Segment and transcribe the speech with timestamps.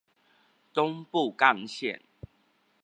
[0.73, 2.01] 東部幹線